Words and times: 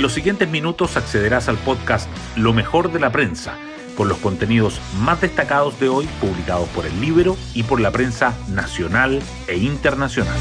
En 0.00 0.02
los 0.02 0.14
siguientes 0.14 0.48
minutos 0.48 0.96
accederás 0.96 1.50
al 1.50 1.58
podcast 1.58 2.08
Lo 2.34 2.54
mejor 2.54 2.90
de 2.90 2.98
la 2.98 3.12
prensa, 3.12 3.58
con 3.98 4.08
los 4.08 4.16
contenidos 4.16 4.80
más 4.98 5.20
destacados 5.20 5.78
de 5.78 5.90
hoy 5.90 6.08
publicados 6.22 6.70
por 6.70 6.86
el 6.86 7.02
libro 7.02 7.36
y 7.52 7.64
por 7.64 7.82
la 7.82 7.90
prensa 7.90 8.34
nacional 8.48 9.20
e 9.46 9.58
internacional. 9.58 10.38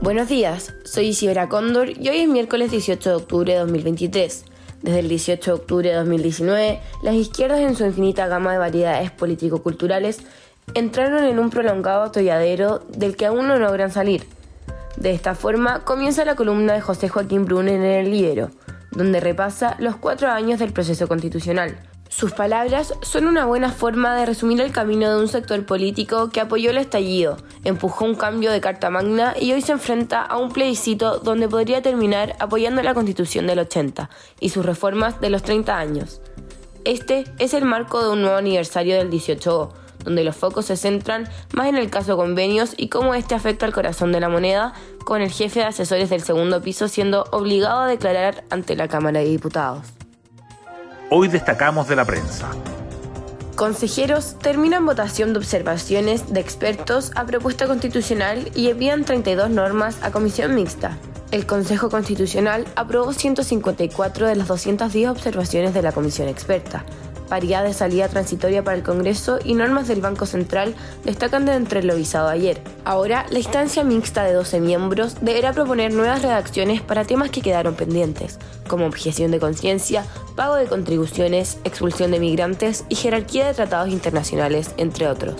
Buenos 0.00 0.28
días, 0.28 0.74
soy 0.84 1.06
Isidora 1.06 1.48
Cóndor 1.48 1.90
y 1.90 2.08
hoy 2.08 2.18
es 2.18 2.28
miércoles 2.28 2.70
18 2.70 3.10
de 3.10 3.16
octubre 3.16 3.52
de 3.52 3.58
2023. 3.58 4.44
Desde 4.82 5.00
el 5.00 5.08
18 5.08 5.50
de 5.50 5.54
octubre 5.60 5.88
de 5.88 5.96
2019, 5.96 6.80
las 7.02 7.16
izquierdas 7.16 7.58
en 7.62 7.74
su 7.74 7.84
infinita 7.84 8.28
gama 8.28 8.52
de 8.52 8.58
variedades 8.58 9.10
político-culturales 9.10 10.20
entraron 10.74 11.24
en 11.24 11.40
un 11.40 11.50
prolongado 11.50 12.04
atolladero 12.04 12.78
del 12.96 13.16
que 13.16 13.26
aún 13.26 13.48
no 13.48 13.58
logran 13.58 13.90
salir. 13.90 14.35
De 14.96 15.10
esta 15.10 15.34
forma 15.34 15.80
comienza 15.80 16.24
la 16.24 16.36
columna 16.36 16.72
de 16.72 16.80
José 16.80 17.08
Joaquín 17.08 17.44
Brun 17.44 17.68
en 17.68 17.82
El 17.82 18.10
Libero, 18.10 18.50
donde 18.92 19.20
repasa 19.20 19.76
los 19.78 19.96
cuatro 19.96 20.28
años 20.28 20.58
del 20.58 20.72
proceso 20.72 21.06
constitucional. 21.06 21.76
Sus 22.08 22.32
palabras 22.32 22.94
son 23.02 23.26
una 23.26 23.44
buena 23.44 23.70
forma 23.70 24.16
de 24.16 24.24
resumir 24.24 24.60
el 24.60 24.72
camino 24.72 25.10
de 25.10 25.20
un 25.20 25.28
sector 25.28 25.66
político 25.66 26.30
que 26.30 26.40
apoyó 26.40 26.70
el 26.70 26.78
estallido, 26.78 27.36
empujó 27.62 28.06
un 28.06 28.14
cambio 28.14 28.52
de 28.52 28.60
Carta 28.60 28.88
Magna 28.88 29.34
y 29.38 29.52
hoy 29.52 29.60
se 29.60 29.72
enfrenta 29.72 30.22
a 30.22 30.38
un 30.38 30.50
plebiscito 30.50 31.18
donde 31.18 31.48
podría 31.48 31.82
terminar 31.82 32.34
apoyando 32.38 32.82
la 32.82 32.94
Constitución 32.94 33.46
del 33.46 33.58
80 33.58 34.08
y 34.40 34.48
sus 34.48 34.64
reformas 34.64 35.20
de 35.20 35.30
los 35.30 35.42
30 35.42 35.76
años. 35.76 36.22
Este 36.84 37.24
es 37.38 37.52
el 37.52 37.64
marco 37.64 38.02
de 38.02 38.12
un 38.12 38.22
nuevo 38.22 38.36
aniversario 38.36 38.96
del 38.96 39.10
18 39.10 39.72
donde 40.06 40.24
los 40.24 40.34
focos 40.34 40.64
se 40.64 40.76
centran 40.76 41.28
más 41.52 41.66
en 41.66 41.76
el 41.76 41.90
caso 41.90 42.16
convenios 42.16 42.72
y 42.76 42.88
cómo 42.88 43.14
este 43.14 43.34
afecta 43.34 43.66
al 43.66 43.74
corazón 43.74 44.12
de 44.12 44.20
la 44.20 44.30
moneda, 44.30 44.72
con 45.04 45.20
el 45.20 45.30
jefe 45.30 45.60
de 45.60 45.66
asesores 45.66 46.08
del 46.08 46.22
segundo 46.22 46.62
piso 46.62 46.88
siendo 46.88 47.24
obligado 47.32 47.80
a 47.80 47.86
declarar 47.86 48.44
ante 48.48 48.76
la 48.76 48.88
Cámara 48.88 49.20
de 49.20 49.26
Diputados. 49.26 49.84
Hoy 51.10 51.28
destacamos 51.28 51.88
de 51.88 51.96
la 51.96 52.04
prensa. 52.04 52.48
Consejeros 53.56 54.38
terminan 54.38 54.86
votación 54.86 55.32
de 55.32 55.38
observaciones 55.38 56.32
de 56.32 56.40
expertos 56.40 57.10
a 57.14 57.24
propuesta 57.24 57.66
constitucional 57.66 58.50
y 58.54 58.68
envían 58.68 59.04
32 59.04 59.50
normas 59.50 59.98
a 60.02 60.10
comisión 60.10 60.54
mixta. 60.54 60.96
El 61.32 61.46
Consejo 61.46 61.90
Constitucional 61.90 62.66
aprobó 62.76 63.12
154 63.12 64.28
de 64.28 64.36
las 64.36 64.46
210 64.46 65.08
observaciones 65.08 65.74
de 65.74 65.82
la 65.82 65.92
comisión 65.92 66.28
experta, 66.28 66.84
paridad 67.26 67.64
de 67.64 67.74
salida 67.74 68.08
transitoria 68.08 68.64
para 68.64 68.76
el 68.76 68.82
Congreso 68.82 69.38
y 69.44 69.54
normas 69.54 69.88
del 69.88 70.00
Banco 70.00 70.26
Central 70.26 70.74
destacan 71.04 71.44
de 71.44 71.54
entre 71.54 71.82
lo 71.82 71.96
visado 71.96 72.28
ayer. 72.28 72.60
Ahora, 72.84 73.26
la 73.30 73.38
instancia 73.38 73.84
mixta 73.84 74.24
de 74.24 74.32
12 74.32 74.60
miembros 74.60 75.16
deberá 75.20 75.52
proponer 75.52 75.92
nuevas 75.92 76.22
redacciones 76.22 76.80
para 76.80 77.04
temas 77.04 77.30
que 77.30 77.42
quedaron 77.42 77.74
pendientes, 77.74 78.38
como 78.68 78.86
objeción 78.86 79.30
de 79.30 79.40
conciencia, 79.40 80.04
pago 80.34 80.54
de 80.54 80.66
contribuciones, 80.66 81.58
expulsión 81.64 82.10
de 82.10 82.20
migrantes 82.20 82.84
y 82.88 82.94
jerarquía 82.94 83.46
de 83.46 83.54
tratados 83.54 83.88
internacionales, 83.90 84.72
entre 84.76 85.08
otros. 85.08 85.34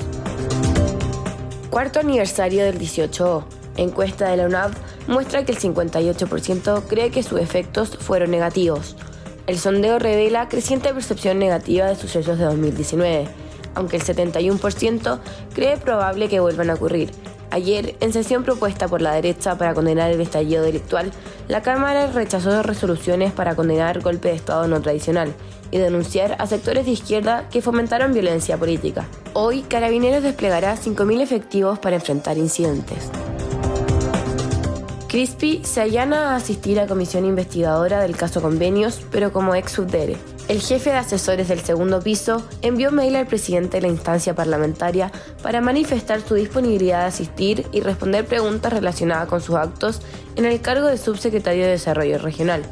Cuarto 1.70 2.00
aniversario 2.00 2.64
del 2.64 2.78
18O. 2.78 3.44
Encuesta 3.76 4.30
de 4.30 4.38
la 4.38 4.46
UNAV 4.46 4.72
muestra 5.06 5.44
que 5.44 5.52
el 5.52 5.58
58% 5.58 6.84
cree 6.88 7.10
que 7.10 7.22
sus 7.22 7.40
efectos 7.40 7.98
fueron 7.98 8.30
negativos. 8.30 8.96
El 9.46 9.58
sondeo 9.58 10.00
revela 10.00 10.48
creciente 10.48 10.92
percepción 10.92 11.38
negativa 11.38 11.86
de 11.86 11.94
sucesos 11.94 12.36
de 12.38 12.44
2019, 12.46 13.28
aunque 13.74 13.96
el 13.96 14.02
71% 14.02 15.20
cree 15.54 15.76
probable 15.76 16.28
que 16.28 16.40
vuelvan 16.40 16.70
a 16.70 16.74
ocurrir. 16.74 17.12
Ayer, 17.50 17.94
en 18.00 18.12
sesión 18.12 18.42
propuesta 18.42 18.88
por 18.88 19.00
la 19.00 19.14
derecha 19.14 19.56
para 19.56 19.72
condenar 19.72 20.10
el 20.10 20.20
estallido 20.20 20.64
delictual, 20.64 21.12
la 21.46 21.62
Cámara 21.62 22.08
rechazó 22.08 22.62
resoluciones 22.64 23.32
para 23.32 23.54
condenar 23.54 24.00
golpe 24.00 24.28
de 24.28 24.34
Estado 24.34 24.66
no 24.66 24.82
tradicional 24.82 25.32
y 25.70 25.78
denunciar 25.78 26.34
a 26.40 26.46
sectores 26.48 26.86
de 26.86 26.92
izquierda 26.92 27.48
que 27.48 27.62
fomentaron 27.62 28.12
violencia 28.12 28.56
política. 28.56 29.06
Hoy, 29.32 29.62
Carabineros 29.62 30.24
desplegará 30.24 30.76
5.000 30.76 31.20
efectivos 31.20 31.78
para 31.78 31.96
enfrentar 31.96 32.36
incidentes. 32.36 33.10
Crispy 35.08 35.60
se 35.62 35.80
allana 35.80 36.32
a 36.32 36.36
asistir 36.36 36.80
a 36.80 36.88
comisión 36.88 37.24
investigadora 37.24 38.00
del 38.00 38.16
caso 38.16 38.42
Convenios, 38.42 39.00
pero 39.12 39.32
como 39.32 39.54
ex 39.54 39.72
subdere. 39.72 40.16
El 40.48 40.60
jefe 40.60 40.90
de 40.90 40.96
asesores 40.96 41.46
del 41.46 41.60
segundo 41.60 42.00
piso 42.00 42.42
envió 42.60 42.90
mail 42.90 43.14
al 43.14 43.26
presidente 43.26 43.76
de 43.76 43.82
la 43.82 43.88
instancia 43.88 44.34
parlamentaria 44.34 45.12
para 45.42 45.60
manifestar 45.60 46.20
su 46.20 46.34
disponibilidad 46.34 47.00
de 47.02 47.06
asistir 47.06 47.66
y 47.70 47.80
responder 47.80 48.26
preguntas 48.26 48.72
relacionadas 48.72 49.28
con 49.28 49.40
sus 49.40 49.54
actos 49.54 50.00
en 50.34 50.44
el 50.44 50.60
cargo 50.60 50.88
de 50.88 50.98
subsecretario 50.98 51.64
de 51.64 51.70
Desarrollo 51.70 52.18
Regional. 52.18 52.62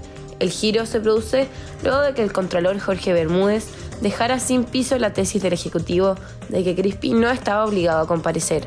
El 0.40 0.50
giro 0.50 0.86
se 0.86 1.00
produce 1.00 1.46
luego 1.84 2.00
de 2.00 2.14
que 2.14 2.22
el 2.22 2.32
contralor 2.32 2.78
Jorge 2.80 3.12
Bermúdez 3.12 3.66
dejara 4.00 4.40
sin 4.40 4.64
piso 4.64 4.98
la 4.98 5.12
tesis 5.12 5.40
del 5.40 5.52
Ejecutivo 5.52 6.16
de 6.48 6.64
que 6.64 6.74
Crispy 6.74 7.12
no 7.12 7.30
estaba 7.30 7.64
obligado 7.64 8.02
a 8.02 8.08
comparecer. 8.08 8.64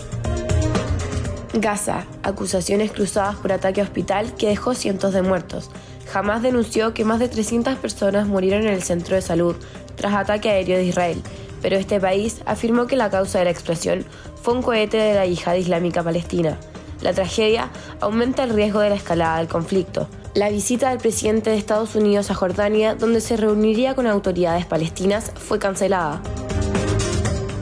Gaza, 1.61 2.05
acusaciones 2.23 2.91
cruzadas 2.91 3.35
por 3.35 3.51
ataque 3.51 3.81
a 3.81 3.83
hospital 3.83 4.33
que 4.35 4.47
dejó 4.47 4.73
cientos 4.73 5.13
de 5.13 5.21
muertos. 5.21 5.69
Jamás 6.11 6.41
denunció 6.41 6.93
que 6.93 7.05
más 7.05 7.19
de 7.19 7.27
300 7.27 7.75
personas 7.77 8.27
murieron 8.27 8.63
en 8.67 8.73
el 8.73 8.83
centro 8.83 9.15
de 9.15 9.21
salud 9.21 9.55
tras 9.95 10.13
ataque 10.13 10.49
aéreo 10.49 10.77
de 10.77 10.85
Israel, 10.85 11.21
pero 11.61 11.75
este 11.75 11.99
país 11.99 12.41
afirmó 12.45 12.87
que 12.87 12.95
la 12.95 13.09
causa 13.09 13.39
de 13.39 13.45
la 13.45 13.51
explosión 13.51 14.05
fue 14.41 14.53
un 14.53 14.61
cohete 14.61 14.97
de 14.97 15.15
la 15.15 15.25
yihad 15.25 15.55
islámica 15.55 16.03
palestina. 16.03 16.57
La 17.01 17.13
tragedia 17.13 17.69
aumenta 17.99 18.43
el 18.43 18.51
riesgo 18.51 18.79
de 18.79 18.89
la 18.89 18.95
escalada 18.95 19.37
del 19.37 19.47
conflicto. 19.47 20.07
La 20.33 20.49
visita 20.49 20.89
del 20.89 20.99
presidente 20.99 21.49
de 21.49 21.57
Estados 21.57 21.95
Unidos 21.95 22.31
a 22.31 22.35
Jordania, 22.35 22.95
donde 22.95 23.21
se 23.21 23.37
reuniría 23.37 23.95
con 23.95 24.07
autoridades 24.07 24.65
palestinas, 24.65 25.31
fue 25.35 25.59
cancelada. 25.59 26.21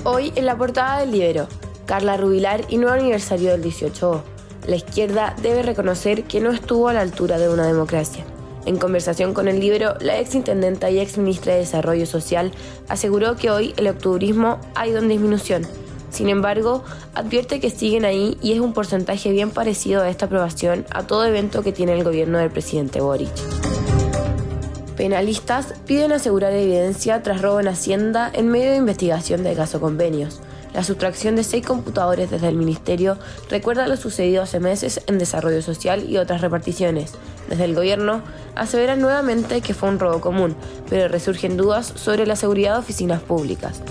Hoy 0.03 0.31
en 0.35 0.45
la 0.45 0.57
portada 0.57 0.99
del 0.99 1.11
Libero, 1.11 1.47
Carla 1.85 2.17
Rubilar 2.17 2.65
y 2.69 2.77
nuevo 2.77 2.95
aniversario 2.95 3.51
del 3.51 3.61
18. 3.61 4.23
La 4.67 4.75
izquierda 4.75 5.35
debe 5.41 5.61
reconocer 5.61 6.23
que 6.23 6.39
no 6.39 6.51
estuvo 6.51 6.87
a 6.87 6.93
la 6.93 7.01
altura 7.01 7.37
de 7.37 7.49
una 7.49 7.67
democracia. 7.67 8.25
En 8.65 8.77
conversación 8.77 9.35
con 9.35 9.47
el 9.47 9.59
libro, 9.59 9.93
la 9.99 10.19
ex 10.19 10.33
intendenta 10.33 10.89
y 10.89 10.99
ex 10.99 11.19
ministra 11.19 11.53
de 11.53 11.59
Desarrollo 11.59 12.07
Social 12.07 12.51
aseguró 12.87 13.35
que 13.35 13.51
hoy 13.51 13.75
el 13.77 13.87
octubrismo 13.87 14.59
ha 14.73 14.87
ido 14.87 14.97
en 14.97 15.09
disminución. 15.09 15.67
Sin 16.09 16.29
embargo, 16.29 16.83
advierte 17.13 17.59
que 17.59 17.69
siguen 17.69 18.05
ahí 18.05 18.37
y 18.41 18.53
es 18.53 18.59
un 18.59 18.73
porcentaje 18.73 19.31
bien 19.31 19.51
parecido 19.51 20.01
a 20.01 20.09
esta 20.09 20.25
aprobación 20.25 20.85
a 20.89 21.03
todo 21.03 21.25
evento 21.25 21.61
que 21.61 21.73
tiene 21.73 21.93
el 21.93 22.03
gobierno 22.03 22.39
del 22.39 22.49
presidente 22.49 23.01
Boric. 23.01 23.29
Penalistas 24.97 25.73
piden 25.85 26.13
asegurar 26.13 26.53
evidencia 26.53 27.21
tras 27.21 27.41
robo 27.41 27.59
en 27.59 27.67
Hacienda 27.67 28.31
en 28.33 28.47
medio 28.47 28.71
de 28.71 28.77
investigación 28.77 29.43
del 29.43 29.57
caso 29.57 29.79
convenios. 29.81 30.41
La 30.75 30.83
sustracción 30.83 31.37
de 31.37 31.45
seis 31.45 31.65
computadores 31.65 32.29
desde 32.29 32.49
el 32.49 32.57
Ministerio 32.57 33.17
recuerda 33.49 33.87
lo 33.87 33.95
sucedido 33.95 34.43
hace 34.43 34.59
meses 34.59 34.99
en 35.07 35.17
Desarrollo 35.17 35.61
Social 35.61 36.03
y 36.09 36.17
otras 36.17 36.41
reparticiones. 36.41 37.13
Desde 37.47 37.63
el 37.63 37.75
gobierno 37.75 38.21
aseveran 38.55 38.99
nuevamente 38.99 39.61
que 39.61 39.73
fue 39.73 39.87
un 39.87 39.99
robo 39.99 40.19
común, 40.19 40.53
pero 40.89 41.07
resurgen 41.07 41.55
dudas 41.55 41.93
sobre 41.95 42.27
la 42.27 42.35
seguridad 42.35 42.73
de 42.73 42.79
oficinas 42.79 43.21
públicas. 43.21 43.81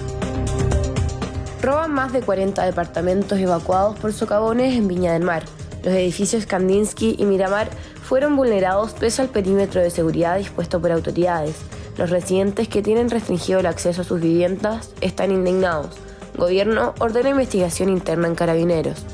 Roban 1.62 1.90
más 1.90 2.12
de 2.12 2.20
40 2.20 2.62
departamentos 2.62 3.38
evacuados 3.38 3.98
por 3.98 4.12
socavones 4.12 4.76
en 4.76 4.86
Viña 4.86 5.14
del 5.14 5.22
Mar. 5.22 5.44
Los 5.84 5.94
edificios 5.94 6.44
Kandinsky 6.44 7.16
y 7.18 7.24
Miramar 7.24 7.70
fueron 8.02 8.36
vulnerados 8.36 8.92
pese 8.92 9.22
al 9.22 9.30
perímetro 9.30 9.80
de 9.80 9.88
seguridad 9.88 10.36
dispuesto 10.36 10.82
por 10.82 10.92
autoridades. 10.92 11.56
Los 11.96 12.10
residentes 12.10 12.68
que 12.68 12.82
tienen 12.82 13.08
restringido 13.08 13.60
el 13.60 13.66
acceso 13.66 14.02
a 14.02 14.04
sus 14.04 14.20
viviendas 14.20 14.90
están 15.00 15.30
indignados. 15.30 15.96
Gobierno 16.36 16.94
ordena 16.98 17.30
investigación 17.30 17.88
interna 17.88 18.28
en 18.28 18.34
carabineros. 18.34 19.04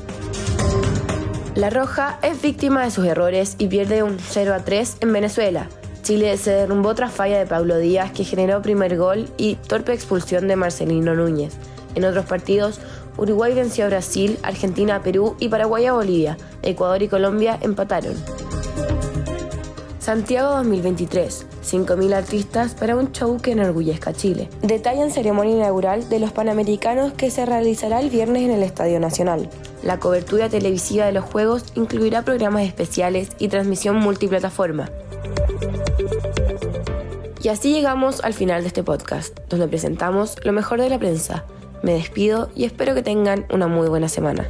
La 1.55 1.69
Roja 1.69 2.17
es 2.23 2.41
víctima 2.41 2.83
de 2.83 2.91
sus 2.91 3.05
errores 3.05 3.55
y 3.57 3.67
pierde 3.67 4.03
un 4.03 4.17
0 4.19 4.53
a 4.53 4.59
3 4.59 4.97
en 5.01 5.13
Venezuela. 5.13 5.67
Chile 6.01 6.35
se 6.37 6.51
derrumbó 6.51 6.95
tras 6.95 7.11
falla 7.11 7.37
de 7.37 7.45
Pablo 7.45 7.77
Díaz 7.77 8.11
que 8.11 8.23
generó 8.23 8.61
primer 8.61 8.97
gol 8.97 9.29
y 9.37 9.55
torpe 9.55 9.93
expulsión 9.93 10.47
de 10.47 10.55
Marcelino 10.55 11.13
Núñez. 11.13 11.53
En 11.93 12.05
otros 12.05 12.25
partidos, 12.25 12.79
Uruguay 13.17 13.53
venció 13.53 13.85
a 13.85 13.89
Brasil, 13.89 14.39
Argentina 14.41 14.95
a 14.95 15.03
Perú 15.03 15.35
y 15.39 15.49
Paraguay 15.49 15.85
a 15.85 15.93
Bolivia. 15.93 16.37
Ecuador 16.63 17.03
y 17.03 17.07
Colombia 17.07 17.59
empataron. 17.61 18.15
Santiago 19.99 20.55
2023. 20.55 21.50
5.000 21.63 22.13
artistas 22.13 22.73
para 22.73 22.95
un 22.95 23.11
show 23.11 23.37
que 23.37 23.51
enorgullezca 23.51 24.11
a 24.11 24.13
Chile. 24.13 24.49
Detallan 24.61 25.11
ceremonia 25.11 25.55
inaugural 25.55 26.09
de 26.09 26.19
los 26.19 26.31
Panamericanos 26.31 27.13
que 27.13 27.31
se 27.31 27.45
realizará 27.45 27.99
el 27.99 28.09
viernes 28.09 28.43
en 28.43 28.51
el 28.51 28.63
Estadio 28.63 28.99
Nacional. 28.99 29.49
La 29.83 29.99
cobertura 29.99 30.49
televisiva 30.49 31.05
de 31.05 31.11
los 31.11 31.25
Juegos 31.25 31.65
incluirá 31.75 32.23
programas 32.23 32.63
especiales 32.63 33.29
y 33.39 33.47
transmisión 33.47 33.97
multiplataforma. 33.97 34.89
Y 37.43 37.47
así 37.47 37.73
llegamos 37.73 38.23
al 38.23 38.33
final 38.33 38.61
de 38.61 38.67
este 38.67 38.83
podcast, 38.83 39.37
donde 39.49 39.67
presentamos 39.67 40.35
lo 40.43 40.53
mejor 40.53 40.79
de 40.79 40.89
la 40.89 40.99
prensa. 40.99 41.45
Me 41.81 41.93
despido 41.93 42.49
y 42.55 42.65
espero 42.65 42.93
que 42.93 43.01
tengan 43.01 43.47
una 43.51 43.67
muy 43.67 43.89
buena 43.89 44.07
semana. 44.07 44.47